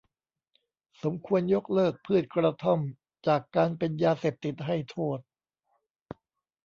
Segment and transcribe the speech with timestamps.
[1.03, 2.79] สมควรยกเลิกพืชกระท่อม
[3.27, 5.19] จากการเป็นยาเสพติดให้โทษ